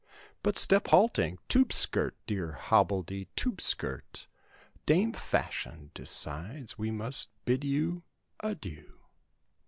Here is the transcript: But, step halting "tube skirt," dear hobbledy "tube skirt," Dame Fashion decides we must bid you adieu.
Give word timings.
But, 0.41 0.57
step 0.57 0.87
halting 0.87 1.37
"tube 1.47 1.71
skirt," 1.71 2.15
dear 2.25 2.57
hobbledy 2.59 3.27
"tube 3.35 3.61
skirt," 3.61 4.25
Dame 4.87 5.13
Fashion 5.13 5.91
decides 5.93 6.75
we 6.75 6.89
must 6.89 7.29
bid 7.45 7.63
you 7.63 8.01
adieu. 8.39 8.97